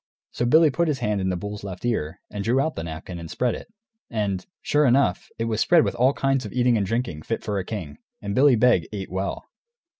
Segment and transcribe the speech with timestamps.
[0.31, 3.19] So Billy put his hand in the bull's left ear, and drew out the napkin,
[3.19, 3.67] and spread it;
[4.09, 7.59] and, sure enough, it was spread with all kinds of eating and drinking, fit for
[7.59, 7.99] a king.
[8.19, 9.45] And Billy Beg ate well.